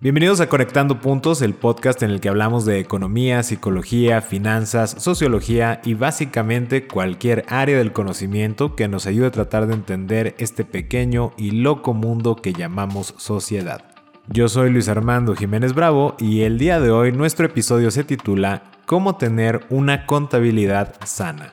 [0.00, 5.80] Bienvenidos a Conectando Puntos, el podcast en el que hablamos de economía, psicología, finanzas, sociología
[5.84, 11.32] y básicamente cualquier área del conocimiento que nos ayude a tratar de entender este pequeño
[11.36, 13.82] y loco mundo que llamamos sociedad.
[14.28, 18.70] Yo soy Luis Armando Jiménez Bravo y el día de hoy nuestro episodio se titula
[18.86, 21.52] Cómo tener una contabilidad sana.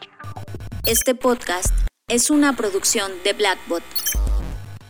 [0.86, 1.74] Este podcast
[2.08, 3.82] es una producción de Blackbot.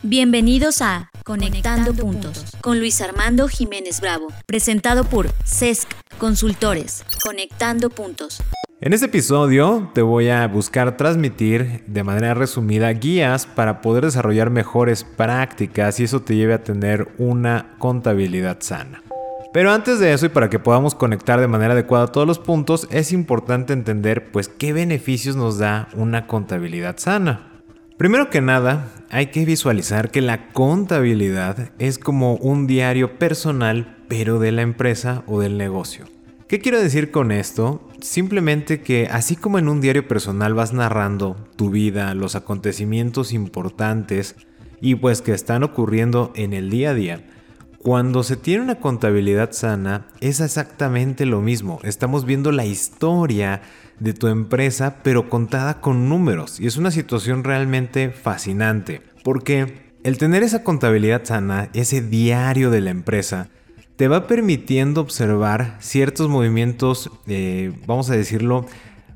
[0.07, 5.87] Bienvenidos a Conectando, Puntos con Luis Armando Jiménez Bravo, presentado por CESC
[6.19, 7.03] Consultores.
[7.23, 8.43] Conectando Puntos.
[8.81, 14.51] En este episodio te voy a buscar transmitir de manera resumida guías para poder desarrollar
[14.51, 19.01] mejores prácticas y eso te lleve a tener una contabilidad sana.
[19.53, 22.87] Pero antes de eso y para que podamos conectar de manera adecuada todos los puntos,
[22.91, 27.54] es importante entender pues qué beneficios nos da una contabilidad sana.
[27.97, 34.37] Primero que nada, hay que visualizar que la contabilidad es como un diario personal, pero
[34.37, 36.03] de la empresa o del negocio.
[36.49, 37.87] ¿Qué quiero decir con esto?
[38.01, 44.35] Simplemente que así como en un diario personal vas narrando tu vida, los acontecimientos importantes
[44.81, 47.25] y pues que están ocurriendo en el día a día,
[47.77, 51.79] cuando se tiene una contabilidad sana es exactamente lo mismo.
[51.83, 53.61] Estamos viendo la historia
[53.99, 56.59] de tu empresa, pero contada con números.
[56.59, 62.81] Y es una situación realmente fascinante, porque el tener esa contabilidad sana, ese diario de
[62.81, 63.49] la empresa,
[63.95, 68.65] te va permitiendo observar ciertos movimientos, eh, vamos a decirlo,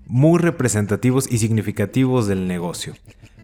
[0.08, 2.96] muy representativos y significativos del negocio.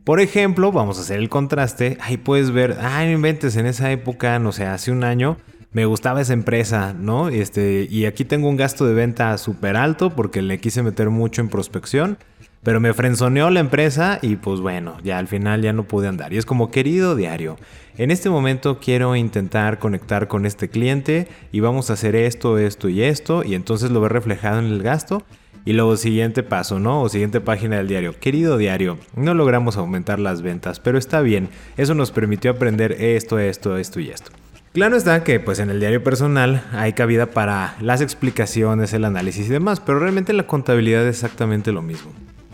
[0.03, 4.37] Por ejemplo, vamos a hacer el contraste, ahí puedes ver, ah, inventes en esa época,
[4.39, 5.37] no sé, hace un año,
[5.75, 7.27] me gustaba esa empresa, ¿no?
[7.27, 11.41] Este, y aquí tengo un gasto de venta súper alto porque le quise meter mucho
[11.41, 12.17] en prospección,
[12.63, 16.31] pero me frenzoneó la empresa y pues bueno, ya al final ya no pude andar.
[16.31, 17.57] Y es como, querido diario,
[17.97, 22.87] en este momento quiero intentar conectar con este cliente y vamos a hacer esto, esto
[22.87, 25.23] y esto, y entonces lo ve reflejado en el gasto.
[25.65, 27.01] Y luego siguiente paso, ¿no?
[27.01, 28.17] O siguiente página del diario.
[28.17, 31.49] Querido diario, no logramos aumentar las ventas, pero está bien.
[31.75, 34.31] Eso nos permitió aprender esto, esto, esto y esto.
[34.75, 39.47] Claro está que pues en el diario personal hay cabida para las explicaciones, el análisis
[39.47, 42.11] y demás, pero realmente la contabilidad es exactamente lo mismo.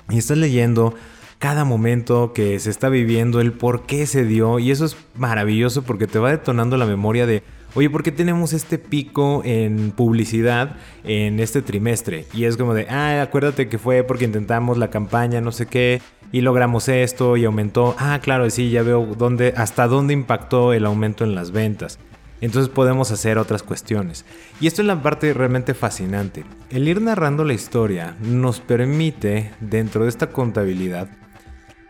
[0.08, 0.94] Y estás leyendo
[1.40, 5.82] cada momento que se está viviendo, el por qué se dio, y eso es maravilloso
[5.82, 7.42] porque te va detonando la memoria de,
[7.74, 12.28] oye, ¿por qué tenemos este pico en publicidad en este trimestre?
[12.36, 16.04] Y es como de, ah, acuérdate que fue porque intentamos la campaña, no sé qué,
[16.32, 17.96] y logramos esto y aumentó.
[17.98, 21.98] Ah, claro, sí, ya veo dónde, hasta dónde impactó el aumento en las ventas.
[22.42, 24.26] Entonces podemos hacer otras cuestiones.
[24.60, 26.44] Y esto es la parte realmente fascinante.
[26.70, 31.08] El ir narrando la historia nos permite, dentro de esta contabilidad,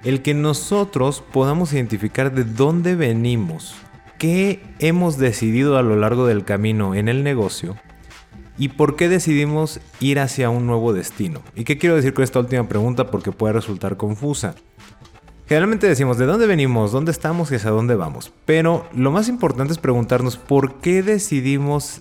[0.04, 3.76] el que nosotros podamos identificar de dónde venimos,
[4.18, 7.78] qué hemos decidido a lo largo del camino en el negocio
[8.58, 11.42] y por qué decidimos ir hacia un nuevo destino.
[11.56, 13.08] ¿Y qué quiero decir con esta última pregunta?
[13.08, 14.56] Porque puede resultar confusa.
[15.52, 18.32] Generalmente decimos de dónde venimos, dónde estamos y hacia dónde vamos.
[18.46, 22.00] Pero lo más importante es preguntarnos por qué decidimos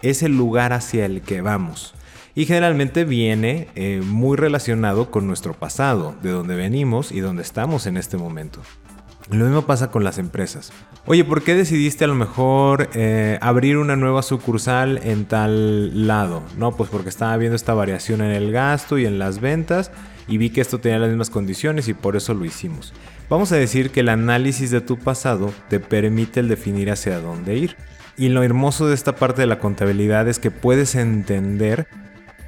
[0.00, 1.92] ese lugar hacia el que vamos.
[2.34, 7.86] Y generalmente viene eh, muy relacionado con nuestro pasado, de dónde venimos y dónde estamos
[7.86, 8.62] en este momento.
[9.30, 10.72] Lo mismo pasa con las empresas.
[11.04, 16.44] Oye, ¿por qué decidiste a lo mejor eh, abrir una nueva sucursal en tal lado?
[16.56, 19.90] No, pues porque estaba viendo esta variación en el gasto y en las ventas
[20.28, 22.92] y vi que esto tenía las mismas condiciones y por eso lo hicimos.
[23.28, 27.76] Vamos a decir que el análisis de tu pasado te permite definir hacia dónde ir.
[28.16, 31.88] Y lo hermoso de esta parte de la contabilidad es que puedes entender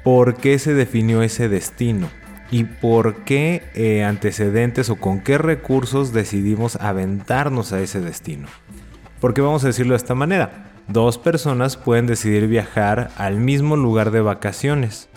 [0.03, 2.09] por qué se definió ese destino
[2.51, 8.47] y por qué eh, antecedentes o con qué recursos decidimos aventarnos a ese destino.
[9.19, 14.11] Porque vamos a decirlo de esta manera, dos personas pueden decidir viajar al mismo lugar
[14.11, 15.09] de vacaciones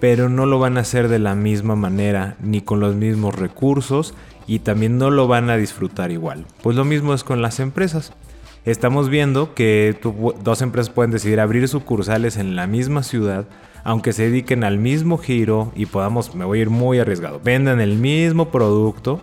[0.00, 4.14] pero no lo van a hacer de la misma manera ni con los mismos recursos
[4.46, 6.46] y también no lo van a disfrutar igual.
[6.62, 8.12] Pues lo mismo es con las empresas.
[8.68, 9.96] Estamos viendo que
[10.42, 13.46] dos empresas pueden decidir abrir sucursales en la misma ciudad,
[13.82, 17.80] aunque se dediquen al mismo giro y podamos, me voy a ir muy arriesgado, vendan
[17.80, 19.22] el mismo producto,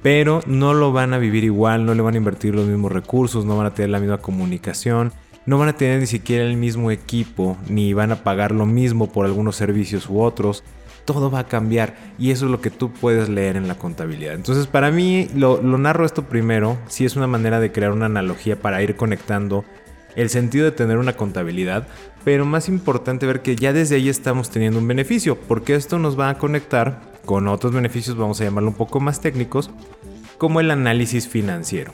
[0.00, 3.44] pero no lo van a vivir igual, no le van a invertir los mismos recursos,
[3.44, 5.12] no van a tener la misma comunicación
[5.46, 9.12] no van a tener ni siquiera el mismo equipo, ni van a pagar lo mismo
[9.12, 10.64] por algunos servicios u otros.
[11.06, 14.34] Todo va a cambiar y eso es lo que tú puedes leer en la contabilidad.
[14.34, 18.60] Entonces para mí lo, narro esto primero, si es una manera de crear una analogía
[18.60, 19.64] para ir conectando
[20.14, 21.86] el sentido de tener una contabilidad,
[22.24, 26.18] pero más importante ver que ya desde ahí estamos teniendo un beneficio, porque esto nos
[26.18, 29.70] va a conectar con otros beneficios, vamos a llamarlo un poco más técnicos,
[30.38, 31.92] como el análisis financiero.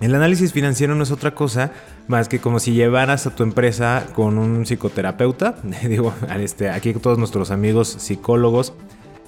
[0.00, 1.72] El análisis financiero no es otra cosa
[2.08, 5.56] más que como si llevaras a tu empresa con un psicoterapeuta.
[5.88, 8.72] Digo, este, aquí todos nuestros amigos psicólogos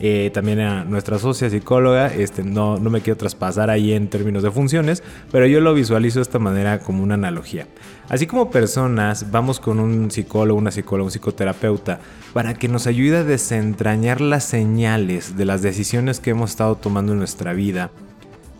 [0.04, 4.42] eh, también a nuestra socia psicóloga, este, no, no me quiero traspasar ahí en términos
[4.42, 7.68] de funciones, pero yo lo visualizo de esta manera como una analogía.
[8.08, 12.00] Así como personas, vamos con un psicólogo, una psicóloga, un psicoterapeuta,
[12.32, 17.12] para que nos ayude a desentrañar las señales de las decisiones que hemos estado tomando
[17.12, 17.92] en nuestra vida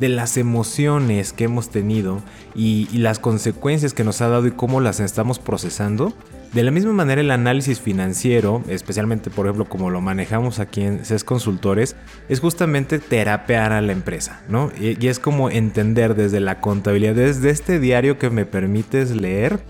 [0.03, 2.23] de las emociones que hemos tenido
[2.57, 6.13] y, las consecuencias que nos ha dado y cómo las estamos procesando,
[6.53, 11.05] de la misma manera el análisis financiero, especialmente por ejemplo como lo manejamos aquí en
[11.05, 11.95] CES Consultores,
[12.29, 14.73] es justamente terapear a la empresa, ¿no?
[14.77, 19.61] Y, es como entender desde la contabilidad, desde este diario que me permites leer,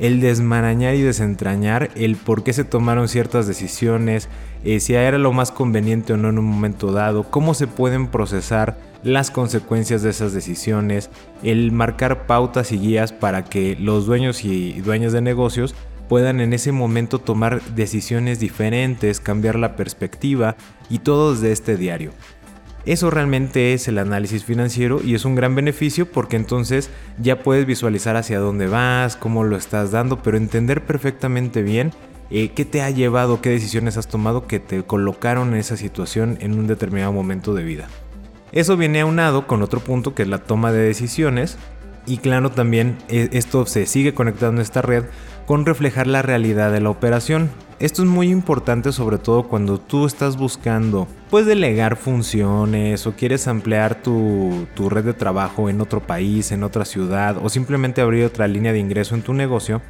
[0.00, 4.28] el desmarañar y desentrañar el por qué se tomaron ciertas decisiones,
[4.64, 8.08] eh, si era lo más conveniente o no en un momento dado, cómo se pueden
[8.08, 11.10] procesar las consecuencias de esas decisiones,
[11.42, 15.74] el marcar pautas y guías para que los dueños y dueñas de negocios
[16.08, 20.56] puedan en ese momento tomar decisiones diferentes, cambiar la perspectiva
[20.88, 22.10] y todo desde este diario.
[22.86, 27.66] Eso realmente es el análisis financiero y es un gran beneficio porque entonces ya puedes
[27.66, 31.92] visualizar hacia dónde vas, cómo lo estás dando, pero entender perfectamente bien
[32.30, 36.38] eh, qué te ha llevado, qué decisiones has tomado que te colocaron en esa situación
[36.40, 37.88] en un determinado momento de vida.
[38.52, 41.56] Eso viene aunado con otro punto que es la toma de decisiones
[42.06, 45.04] y claro también eh, esto se sigue conectando en esta red
[45.46, 47.50] con reflejar la realidad de la operación.
[47.78, 53.46] Esto es muy importante sobre todo cuando tú estás buscando pues delegar funciones o quieres
[53.48, 58.24] ampliar tu, tu red de trabajo en otro país, en otra ciudad o simplemente abrir
[58.24, 59.80] otra línea de ingreso en tu negocio.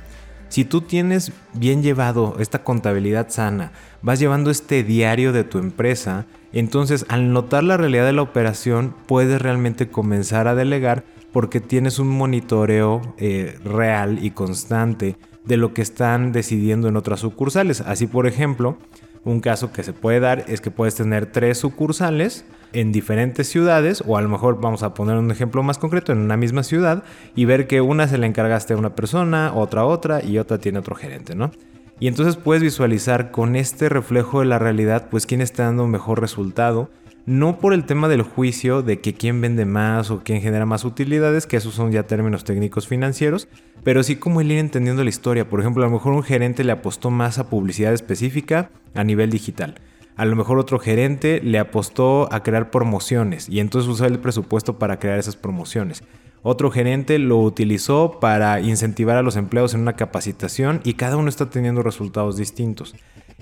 [0.50, 3.70] Si tú tienes bien llevado esta contabilidad sana,
[4.02, 8.92] vas llevando este diario de tu empresa, entonces al notar la realidad de la operación
[9.06, 15.72] puedes realmente comenzar a delegar porque tienes un monitoreo eh, real y constante de lo
[15.72, 17.80] que están decidiendo en otras sucursales.
[17.82, 18.76] Así, por ejemplo,
[19.24, 24.02] un caso que se puede dar es que puedes tener tres sucursales en diferentes ciudades,
[24.06, 27.04] o a lo mejor vamos a poner un ejemplo más concreto, en una misma ciudad,
[27.34, 30.58] y ver que una se la encargaste a una persona, otra a otra, y otra
[30.58, 31.50] tiene otro gerente, ¿no?
[31.98, 36.20] Y entonces puedes visualizar con este reflejo de la realidad, pues quién está dando mejor
[36.20, 36.88] resultado
[37.26, 40.84] no por el tema del juicio de que quién vende más o quién genera más
[40.84, 43.48] utilidades, que esos son ya términos técnicos financieros,
[43.84, 45.48] pero sí como el ir entendiendo la historia.
[45.48, 49.30] Por ejemplo, a lo mejor un gerente le apostó más a publicidad específica a nivel
[49.30, 49.76] digital.
[50.16, 54.78] A lo mejor otro gerente le apostó a crear promociones y entonces usó el presupuesto
[54.78, 56.02] para crear esas promociones.
[56.42, 61.28] Otro gerente lo utilizó para incentivar a los empleados en una capacitación y cada uno
[61.28, 62.94] está teniendo resultados distintos.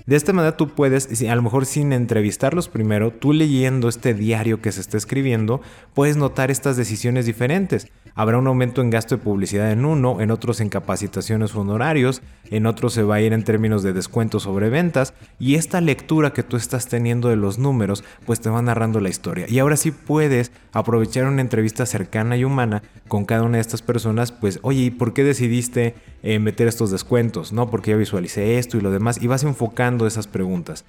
[0.05, 4.61] De esta manera tú puedes, a lo mejor sin entrevistarlos primero, tú leyendo este diario
[4.61, 5.61] que se está escribiendo,
[5.93, 7.87] puedes notar estas decisiones diferentes.
[8.15, 12.65] Habrá un aumento en gasto de publicidad en uno, en otros en capacitaciones honorarios, en
[12.65, 16.43] otros se va a ir en términos de descuentos sobre ventas y esta lectura que
[16.43, 19.45] tú estás teniendo de los números pues te va narrando la historia.
[19.47, 23.81] Y ahora sí puedes aprovechar una entrevista cercana y humana con cada una de estas
[23.81, 27.51] personas, pues oye, ¿y por qué decidiste eh, meter estos descuentos?
[27.53, 30.85] No, porque ya visualicé esto y lo demás y vas enfocando esas preguntas.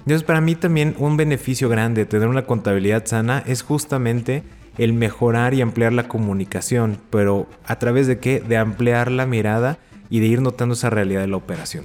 [0.00, 4.42] Entonces para mí también un beneficio grande de tener una contabilidad sana es justamente
[4.76, 8.40] el mejorar y ampliar la comunicación, pero a través de qué?
[8.40, 9.78] De ampliar la mirada
[10.10, 11.84] y de ir notando esa realidad de la operación.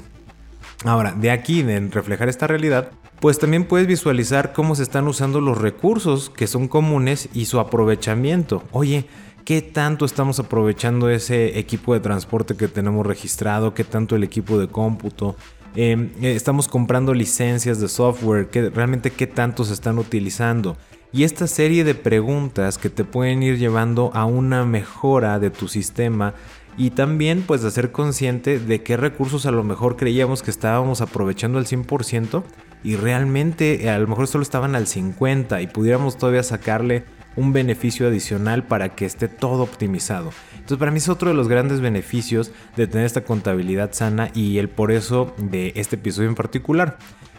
[0.86, 5.41] Ahora, de aquí, en reflejar esta realidad, pues también puedes visualizar cómo se están usando
[5.41, 8.63] los recursos que son comunes y su aprovechamiento.
[8.72, 9.06] Oye,
[9.50, 13.74] ¿qué tanto estamos aprovechando ese equipo de transporte que tenemos registrado?
[13.74, 15.36] ¿Qué tanto el equipo de cómputo?
[15.74, 20.77] Em, eh, estamos comprando licencias de software, ¿qué, realmente qué tanto se están utilizando
[21.12, 25.68] y esta serie de preguntas que te pueden ir llevando a una mejora de tu
[25.68, 26.36] sistema
[26.77, 31.01] y también pues de ser consciente de qué recursos a lo mejor creíamos que estábamos
[31.01, 32.44] aprovechando al 100%
[32.84, 37.03] y realmente eh, a lo mejor solo estaban al 50 y pudiéramos todavía sacarle
[37.39, 40.31] un beneficio adicional para que esté todo optimizado.
[40.53, 44.58] Entonces para mí es otro de los grandes beneficios de tener esta contabilidad sana y
[44.58, 46.98] el por eso de este episodio en particular.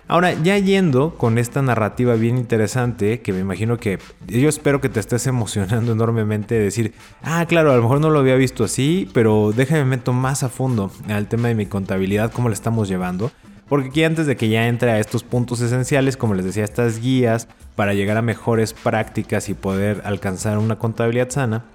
[0.08, 4.88] Ahora, ya yendo con esta narrativa bien interesante, que me imagino que yo espero que
[4.88, 8.64] te estés emocionando enormemente de decir, ah, claro, a lo mejor no lo había visto
[8.64, 12.88] así, pero déjame meto más a fondo al tema de mi contabilidad, cómo la estamos
[12.88, 13.30] llevando.
[13.70, 17.00] Porque aquí antes de que ya entre a estos puntos esenciales, como les decía, estas
[17.00, 17.46] guías
[17.76, 21.66] para llegar a mejores prácticas y poder alcanzar una contabilidad sana,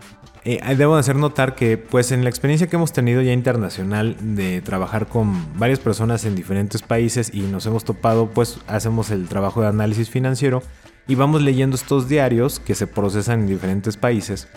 [0.44, 4.60] eh, debo hacer notar que pues en la experiencia que hemos tenido ya internacional de
[4.60, 9.62] trabajar con varias personas en diferentes países y nos hemos topado pues hacemos el trabajo
[9.62, 10.62] de análisis financiero
[11.08, 14.50] y vamos leyendo estos diarios que se procesan en diferentes países.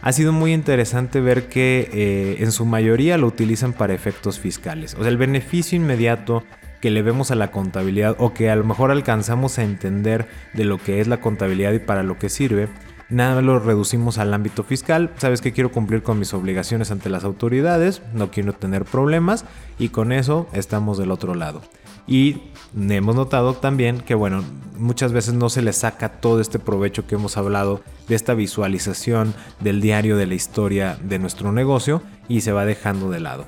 [0.00, 4.94] ha sido muy interesante ver que eh, en su mayoría lo utilizan para efectos fiscales.
[4.94, 6.44] O sea, el beneficio inmediato
[6.80, 10.64] que le vemos a la contabilidad o que a lo mejor alcanzamos a entender de
[10.64, 12.68] lo que es la contabilidad y para lo que sirve,
[13.08, 15.10] nada lo reducimos al ámbito fiscal.
[15.16, 19.44] Sabes que quiero cumplir con mis obligaciones ante las autoridades, no quiero tener problemas
[19.78, 21.62] y con eso estamos del otro lado.
[22.06, 22.40] Y
[22.74, 24.42] hemos notado también que, bueno,
[24.78, 29.34] muchas veces no se le saca todo este provecho que hemos hablado de esta visualización
[29.60, 33.44] del diario de la historia de nuestro negocio y se va dejando de lado.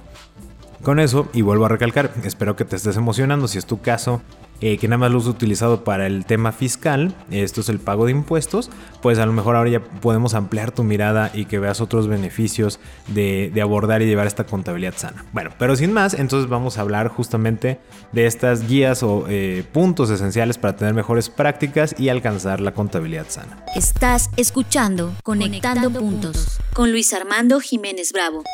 [0.82, 4.22] Con eso, y vuelvo a recalcar, espero que te estés emocionando si es tu caso,
[4.62, 8.04] eh, que nada más lo has utilizado para el tema fiscal, esto es el pago
[8.04, 8.70] de impuestos,
[9.00, 12.78] pues a lo mejor ahora ya podemos ampliar tu mirada y que veas otros beneficios
[13.08, 15.24] de, abordar y llevar esta contabilidad sana.
[15.32, 17.78] Bueno, pero sin más, entonces vamos a hablar justamente
[18.12, 23.26] de estas guías o eh, puntos esenciales para tener mejores prácticas y alcanzar la contabilidad
[23.28, 23.64] sana.
[23.76, 28.44] Estás escuchando Conectando, puntos con Luis Armando Jiménez Bravo.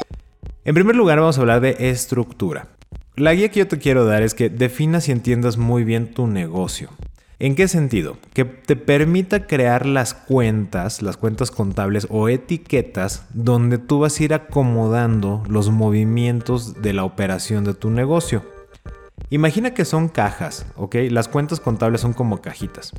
[0.66, 2.66] En primer lugar vamos a hablar de estructura.
[3.14, 6.26] La guía que yo te quiero dar es que definas y entiendas muy bien tu
[6.26, 6.90] negocio.
[7.38, 8.16] ¿En qué sentido?
[8.35, 14.25] Que te permita crear las cuentas, las cuentas contables o etiquetas donde tú vas a
[14.25, 18.42] ir acomodando los movimientos de la operación de tu negocio.
[19.30, 20.96] Imagina que son cajas, ¿ok?
[21.11, 22.92] Las cuentas contables son como cajitas.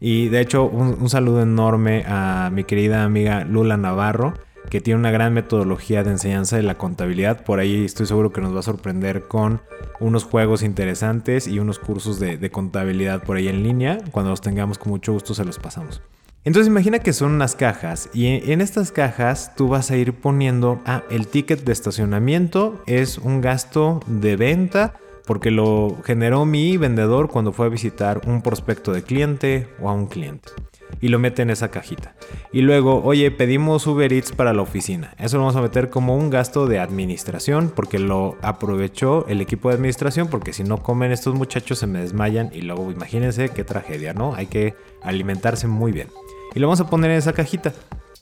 [0.00, 4.34] Y de hecho, un, un saludo enorme a mi querida amiga Lula Navarro
[4.70, 7.44] que tiene una gran metodología de enseñanza de la contabilidad.
[7.44, 9.60] Por ahí estoy seguro que nos va a sorprender con
[10.00, 13.98] unos juegos interesantes y unos cursos de, contabilidad por ahí en línea.
[14.10, 16.02] Cuando los tengamos con mucho gusto se los pasamos.
[16.44, 20.80] Entonces imagina que son unas cajas y en estas cajas tú vas a ir poniendo,
[20.86, 27.28] ah, el ticket de estacionamiento es un gasto de venta porque lo generó mi vendedor
[27.28, 30.50] cuando fue a visitar un prospecto de cliente o a un cliente
[31.00, 32.14] y lo mete en esa cajita.
[32.52, 35.14] Y luego, oye, pedimos Uber Eats para la oficina.
[35.18, 39.68] Eso lo vamos a meter como un gasto de administración porque lo aprovechó el equipo
[39.68, 43.64] de administración porque si no comen estos muchachos se me desmayan y luego imagínense qué
[43.64, 44.34] tragedia, ¿no?
[44.34, 46.08] Hay que alimentarse muy bien.
[46.54, 47.72] Y lo vamos a poner en esa cajita.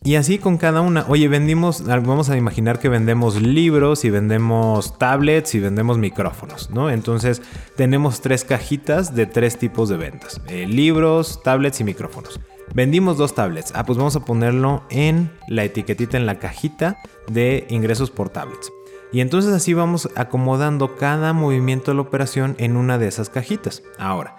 [0.02, 1.04] Y así con cada una.
[1.08, 6.88] Oye, vendimos, vamos a imaginar que vendemos libros y vendemos tablets y vendemos micrófonos, ¿no?
[6.88, 7.42] Entonces
[7.76, 10.40] tenemos tres cajitas de tres tipos de ventas.
[10.48, 12.40] Eh, libros, tablets y micrófonos.
[12.74, 13.72] Vendimos dos tablets.
[13.74, 16.98] Ah, pues vamos a ponerlo en la etiquetita, en la cajita
[17.28, 18.72] de ingresos por tablets.
[19.12, 23.82] Y entonces así vamos acomodando cada movimiento de la operación en una de esas cajitas.
[23.98, 24.36] Ahora,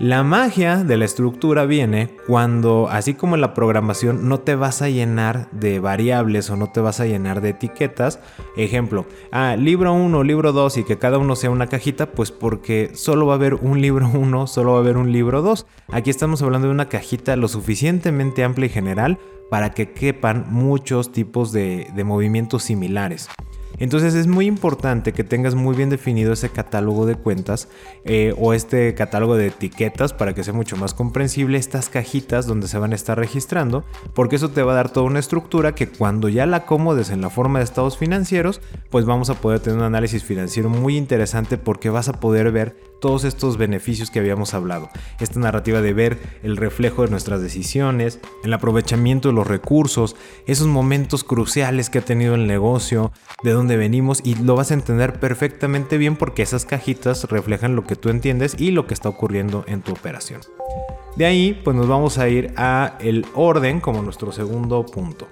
[0.00, 4.82] la magia de la estructura viene cuando, así como en la programación, no te vas
[4.82, 8.18] a llenar de variables o no te vas a llenar de etiquetas.
[8.56, 12.90] Ejemplo, ah, libro 1, libro 2 y que cada uno sea una cajita, pues porque
[12.94, 15.64] solo va a haber un libro 1, solo va a haber un libro 2.
[15.92, 21.12] Aquí estamos hablando de una cajita lo suficientemente amplia y general para que quepan muchos
[21.12, 23.28] tipos de, de movimientos similares.
[23.78, 27.68] Entonces es muy importante que tengas muy bien definido ese catálogo de cuentas
[28.04, 32.68] eh, o este catálogo de etiquetas para que sea mucho más comprensible estas cajitas donde
[32.68, 35.88] se van a estar registrando, porque eso te va a dar toda una estructura que
[35.88, 39.78] cuando ya la acomodes en la forma de estados financieros, pues vamos a poder tener
[39.78, 44.54] un análisis financiero muy interesante porque vas a poder ver todos estos beneficios que habíamos
[44.54, 44.88] hablado.
[45.20, 50.68] Esta narrativa de ver el reflejo de nuestras decisiones, el aprovechamiento de los recursos, esos
[50.68, 55.20] momentos cruciales que ha tenido el negocio, de dónde venimos y lo vas a entender
[55.20, 59.64] perfectamente bien porque esas cajitas reflejan lo que tú entiendes y lo que está ocurriendo
[59.66, 60.40] en tu operación.
[61.14, 65.28] De ahí pues nos vamos a ir a el orden como nuestro segundo punto.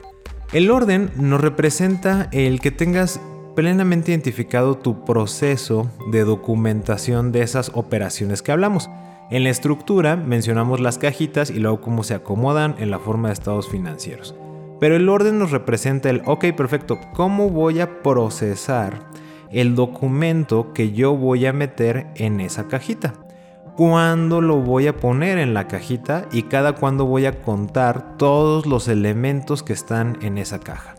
[0.52, 3.19] El orden nos representa el que tengas
[3.54, 8.88] plenamente identificado tu proceso de documentación de esas operaciones que hablamos.
[9.30, 13.35] En la estructura mencionamos las cajitas y luego cómo se acomodan en la forma de
[13.35, 14.35] estados financieros.
[14.80, 18.99] Pero el orden nos representa el, ok, perfecto, ¿cómo voy a procesar
[19.50, 23.14] el documento que yo voy a meter en esa cajita?
[23.76, 26.26] ¿Cuándo lo voy a poner en la cajita?
[26.32, 30.97] Y cada cuándo voy a contar todos los elementos que están en esa caja.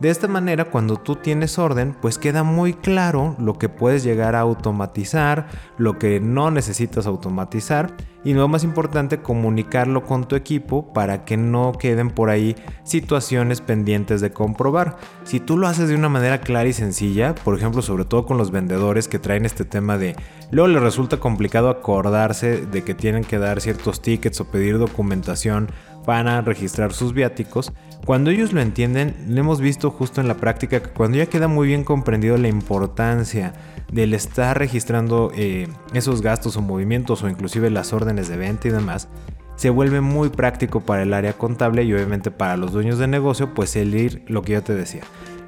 [0.00, 4.36] De esta manera, cuando tú tienes orden, pues queda muy claro lo que puedes llegar
[4.36, 10.92] a automatizar, lo que no necesitas automatizar y lo más importante, comunicarlo con tu equipo
[10.92, 14.98] para que no queden por ahí situaciones pendientes de comprobar.
[15.24, 18.38] Si tú lo haces de una manera clara y sencilla, por ejemplo, sobre todo con
[18.38, 20.14] los vendedores que traen este tema de
[20.52, 25.68] luego les resulta complicado acordarse de que tienen que dar ciertos tickets o pedir documentación
[26.04, 27.72] para registrar sus viáticos,
[28.08, 31.46] cuando ellos lo entienden, lo hemos visto justo en la práctica que cuando ya queda
[31.46, 33.52] muy bien comprendido la importancia
[33.92, 38.70] del estar registrando eh, esos gastos o movimientos o inclusive las órdenes de venta y
[38.70, 39.10] demás,
[39.56, 43.52] se vuelve muy práctico para el área contable y obviamente para los dueños de negocio,
[43.52, 45.02] pues el ir, lo que yo te decía,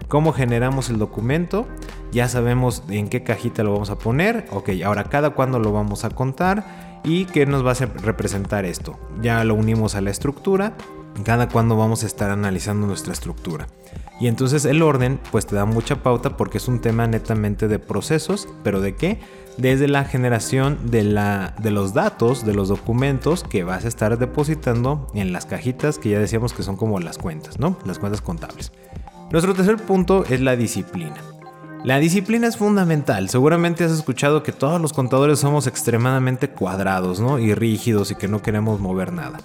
[0.09, 1.67] cómo generamos el documento,
[2.13, 6.05] ya sabemos en qué cajita lo vamos a poner, ok, ahora cada cuándo lo vamos
[6.05, 8.99] a contar y qué nos va a representar esto.
[9.23, 10.75] Ya lo unimos a la estructura,
[11.25, 13.67] cada cuándo vamos a estar analizando nuestra estructura.
[14.21, 17.79] Y entonces el orden pues te da mucha pauta porque es un tema netamente de
[17.79, 19.19] procesos, pero ¿de qué?
[19.57, 24.19] Desde la generación de, la, de los datos, de los documentos que vas a estar
[24.19, 27.77] depositando en las cajitas que ya decíamos que son como las cuentas, ¿no?
[27.85, 28.73] Las cuentas contables.
[29.31, 31.17] Nuestro tercer punto es la disciplina.
[31.83, 33.31] La disciplina es fundamental.
[33.31, 37.39] Seguramente has escuchado que todos los contadores somos extremadamente cuadrados, ¿no?
[37.39, 39.39] Y rígidos y que no queremos mover nada.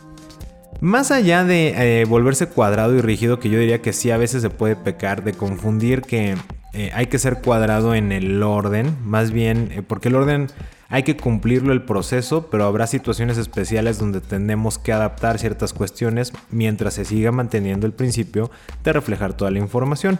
[0.81, 4.41] Más allá de eh, volverse cuadrado y rígido, que yo diría que sí a veces
[4.41, 6.35] se puede pecar de confundir que
[6.73, 10.47] eh, hay que ser cuadrado en el orden, más bien eh, porque el orden
[10.89, 16.33] hay que cumplirlo el proceso, pero habrá situaciones especiales donde tenemos que adaptar ciertas cuestiones
[16.51, 18.51] mientras se siga manteniendo el principio
[18.83, 20.19] de reflejar toda la información.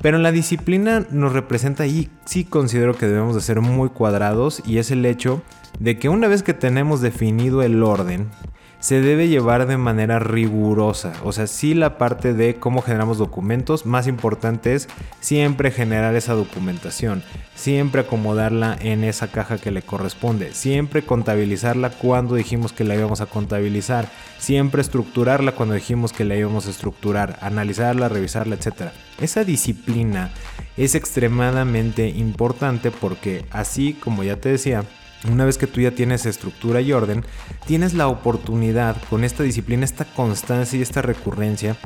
[0.00, 4.78] Pero la disciplina nos representa y sí considero que debemos de ser muy cuadrados y
[4.78, 5.42] es el hecho
[5.78, 8.30] de que una vez que tenemos definido el orden,
[8.84, 11.14] se debe llevar de manera rigurosa.
[11.24, 14.88] O sea, sí la parte de cómo generamos documentos, más importante es
[15.20, 17.22] siempre generar esa documentación,
[17.54, 23.22] siempre acomodarla en esa caja que le corresponde, siempre contabilizarla cuando dijimos que la íbamos
[23.22, 28.90] a contabilizar, siempre estructurarla cuando dijimos que la íbamos a estructurar, analizarla, revisarla, etc.
[29.18, 30.30] Esa disciplina
[30.76, 34.84] es extremadamente importante porque así como ya te decía,
[35.30, 37.24] una vez que tú ya tienes estructura y orden,
[37.66, 41.76] tienes la oportunidad con esta disciplina, esta constancia y esta recurrencia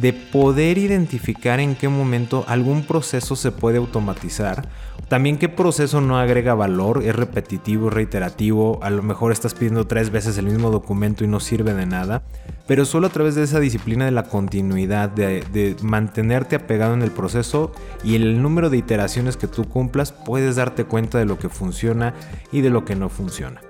[0.00, 4.68] de poder identificar en qué momento algún proceso se puede automatizar.
[5.08, 10.10] También qué proceso no agrega valor, es repetitivo, reiterativo, a lo mejor estás pidiendo tres
[10.10, 12.22] veces el mismo documento y no sirve de nada,
[12.68, 17.10] pero solo a través de esa disciplina de la continuidad, de, mantenerte apegado en el
[17.10, 17.72] proceso
[18.04, 22.14] y el número de iteraciones que tú cumplas, puedes darte cuenta de lo que funciona
[22.52, 23.60] y de lo que no funciona.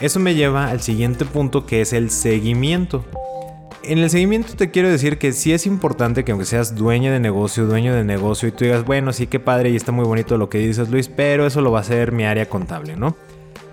[0.00, 3.04] Eso me lleva al siguiente punto que es el seguimiento.
[3.84, 7.18] En el seguimiento te quiero decir que sí es importante que aunque seas dueño de
[7.18, 10.38] negocio, dueño de negocio y tú digas, bueno, sí que padre y está muy bonito
[10.38, 13.16] lo que dices Luis, pero eso lo va a hacer mi área contable, ¿no?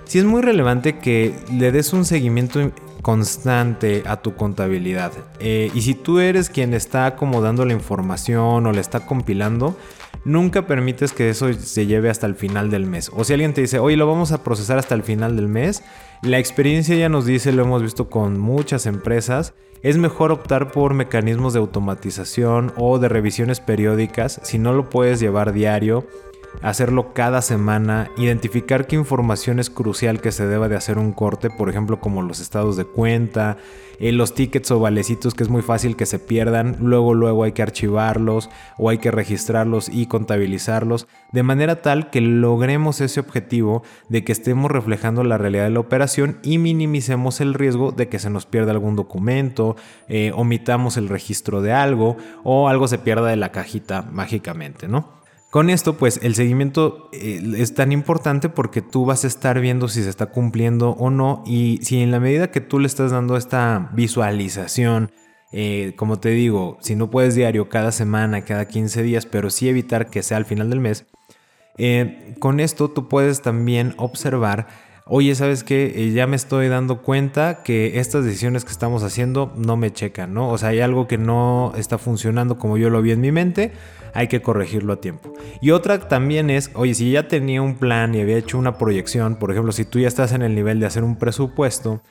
[0.06, 2.72] Sí es muy relevante que le des un seguimiento
[3.04, 5.12] constante a tu contabilidad.
[5.39, 9.78] Eh, y si tú eres quien está acomodando la información o le está compilando,
[10.25, 13.12] nunca permites que eso se lleve hasta el final del mes.
[13.15, 15.84] O si alguien te dice, oye, lo vamos a procesar hasta el final del mes,
[16.21, 20.93] la experiencia ya nos dice, lo hemos visto con muchas empresas, es mejor optar por
[20.93, 26.05] mecanismos de automatización o de revisiones periódicas si no lo puedes llevar diario
[26.62, 31.49] hacerlo cada semana, identificar qué información es crucial que se deba de hacer un corte,
[31.49, 33.57] por ejemplo como los estados de cuenta,
[33.99, 37.51] eh, los tickets o valecitos que es muy fácil que se pierdan, luego luego hay
[37.51, 43.83] que archivarlos o hay que registrarlos y contabilizarlos, de manera tal que logremos ese objetivo
[44.07, 48.19] de que estemos reflejando la realidad de la operación y minimicemos el riesgo de que
[48.19, 49.75] se nos pierda algún documento,
[50.07, 55.18] eh, omitamos el registro de algo o algo se pierda de la cajita mágicamente, ¿no?
[55.49, 59.88] Con esto, pues el seguimiento eh, es tan importante porque tú vas a estar viendo
[59.88, 63.12] si se está cumpliendo o no y si en la medida que tú le estás
[63.12, 65.12] dando esta visualización,
[65.51, 69.67] eh, como te digo, si no puedes diario cada semana, cada 15 días, pero sí
[69.67, 71.07] evitar que sea al final del mes,
[71.79, 74.67] eh, con esto tú puedes también observar
[75.12, 76.12] oye, ¿sabes qué?
[76.13, 80.49] ya me estoy dando cuenta que estas decisiones que estamos haciendo no me checan, ¿no?
[80.49, 83.71] O sea, hay algo que no está funcionando como yo lo vi en mi mente
[84.13, 85.34] hay que corregirlo a tiempo.
[85.62, 89.36] Y otra también es, oye, si ya tenía un plan y había hecho una proyección,
[89.36, 92.02] por ejemplo, si tú ya estás en el nivel de hacer un presupuesto,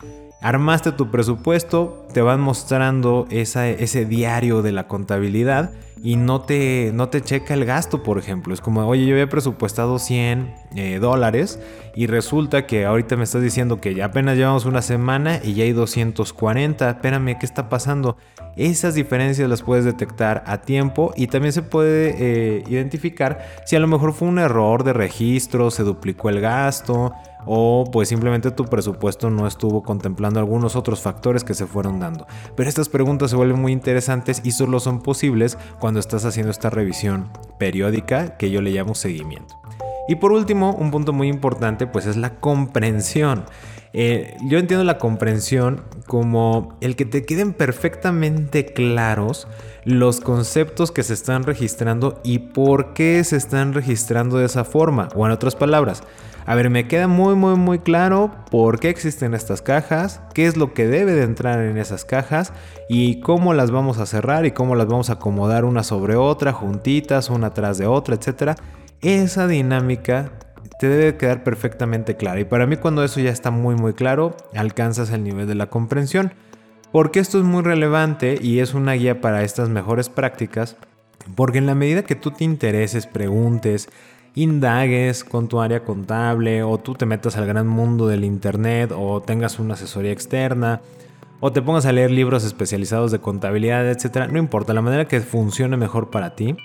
[0.40, 7.08] armaste tu presupuesto, te van mostrando ese diario de la contabilidad y no te, no
[7.08, 8.54] te checa el gasto, por ejemplo.
[8.54, 11.58] Es como, oye, yo había presupuestado 100 eh, dólares
[11.94, 15.64] y resulta que ahorita me estás diciendo que ya apenas llevamos una semana y ya
[15.64, 16.90] hay 240.
[16.90, 18.16] Espérame, ¿qué está pasando?
[18.56, 23.80] Esas diferencias las puedes detectar a tiempo y también se puede eh, identificar si a
[23.80, 27.12] lo mejor fue un error de registro, se duplicó el gasto
[27.46, 32.26] o pues simplemente tu presupuesto no estuvo contemplando algunos otros factores que se fueron dando.
[32.56, 36.70] Pero estas preguntas se vuelven muy interesantes y solo son posibles cuando estás haciendo esta
[36.70, 39.58] revisión periódica que yo le llamo seguimiento.
[40.08, 43.44] Y por último, un punto muy importante pues es la comprensión.
[43.92, 49.48] Eh, yo entiendo la comprensión como el que te queden perfectamente claros
[49.84, 55.08] los conceptos que se están registrando y por qué se están registrando de esa forma.
[55.14, 56.02] O en otras palabras,
[56.48, 60.56] A ver, me queda muy muy muy claro por qué existen estas cajas, qué es
[60.56, 62.54] lo que debe de entrar en esas cajas
[62.88, 66.54] y cómo las vamos a cerrar y cómo las vamos a acomodar una sobre otra,
[66.54, 68.58] juntitas, una atrás de otra, etc.
[69.02, 70.32] Esa dinámica
[70.80, 74.34] te debe quedar perfectamente clara y para mí cuando eso ya está muy muy claro,
[74.56, 76.32] alcanzas el nivel de la comprensión.
[76.92, 80.78] Porque esto es muy relevante y es una guía para estas mejores prácticas,
[81.34, 83.90] porque en la medida que tú te intereses, preguntes,
[84.34, 89.20] indagues con tu área contable o tú te metas al gran mundo del Internet o
[89.20, 90.80] tengas una asesoría externa
[91.40, 94.28] o te pongas a leer libros especializados de contabilidad, etc.
[94.30, 96.56] No importa, la manera que funcione mejor para ti,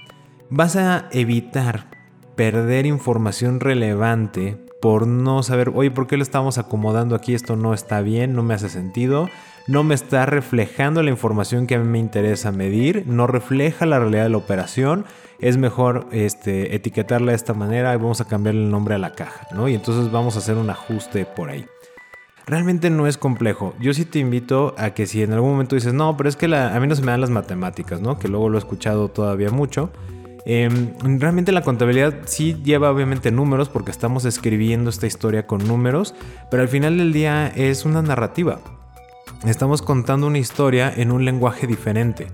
[0.50, 1.88] vas a evitar
[2.36, 7.34] perder información relevante por no saber, oye, ¿por qué lo estamos acomodando aquí?
[7.34, 9.30] Esto no está bien, no me hace sentido,
[9.68, 14.00] no me está reflejando la información que a mí me interesa medir, no refleja la
[14.00, 15.06] realidad de la operación,
[15.40, 19.12] es mejor este, etiquetarla de esta manera y vamos a cambiarle el nombre a la
[19.12, 19.68] caja, ¿no?
[19.68, 21.66] Y entonces vamos a hacer un ajuste por ahí.
[22.46, 23.74] Realmente no es complejo.
[23.80, 26.46] Yo sí te invito a que si en algún momento dices, no, pero es que
[26.54, 28.20] a mí no se me dan las matemáticas, ¿no?
[28.20, 29.92] Que luego lo he escuchado todavía mucho.
[30.46, 36.16] Em, realmente la contabilidad sí lleva obviamente números porque estamos escribiendo esta historia con números,
[36.52, 38.60] pero al final del día es una narrativa.
[39.46, 42.28] Estamos contando una historia en un lenguaje diferente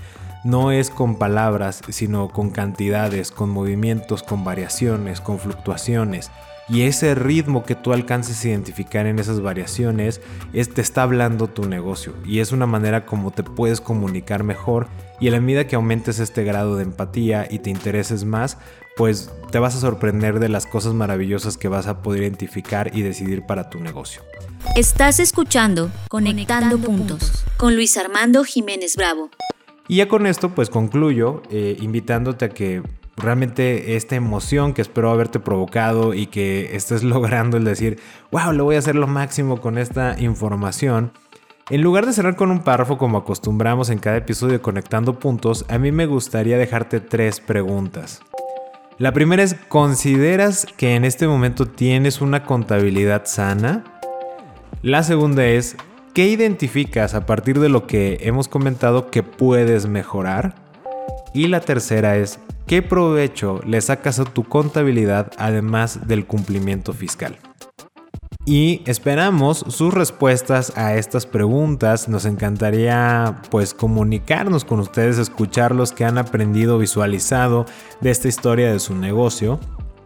[0.43, 6.32] no es con palabras, sino con cantidades, con movimientos, con variaciones, con fluctuaciones.
[6.69, 10.22] Y ese ritmo que tú alcances a identificar en esas variaciones
[10.54, 14.88] es, te está hablando tu negocio y es una manera como te puedes comunicar mejor
[15.19, 18.60] y a la medida que aumentes este grado de empatía y te intereses más,
[18.95, 23.02] pues te vas a sorprender de las cosas maravillosas que vas a poder identificar y
[23.02, 24.22] decidir para tu negocio.
[24.76, 29.30] Estás escuchando Conectando, Puntos con Luis Armando Jiménez Bravo.
[29.88, 32.84] Y ya con esto pues concluyo eh, invitándote a que
[33.17, 38.00] realmente esta emoción que espero haberte provocado y que estés logrando el decir,
[38.32, 41.12] wow, lo voy a hacer lo máximo con esta información.
[41.69, 45.65] En lugar de cerrar con un párrafo como acostumbramos en cada episodio de Conectando Puntos,
[45.69, 48.22] a mí me gustaría dejarte tres preguntas.
[48.98, 53.99] La primera es, ¿consideras que en este momento tienes una contabilidad sana?
[54.82, 55.76] La segunda es,
[56.13, 60.56] ¿Qué identificas a partir de lo que hemos comentado que puedes mejorar?
[61.36, 67.38] Y la tercera es, ¿qué provecho le sacas a tu contabilidad además del cumplimiento fiscal?
[68.46, 72.10] Y esperamos sus respuestas a estas preguntas.
[72.10, 77.65] Nos encantaría pues comunicarnos con ustedes, escuchar los que han aprendido, visualizado
[78.02, 79.60] de esta historia de su negocio.